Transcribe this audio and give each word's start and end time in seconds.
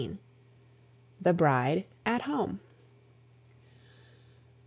THE 1.21 1.31
BRIDE 1.31 1.85
AT 2.07 2.23
HOME. 2.23 2.59